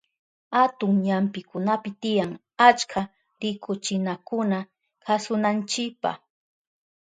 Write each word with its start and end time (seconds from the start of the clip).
Atun 0.61 0.91
ñampikunapi 1.05 1.89
tiyan 2.01 2.31
achka 2.67 3.01
rikuchinakuna 3.41 4.57
kasunanchipa. 5.05 6.11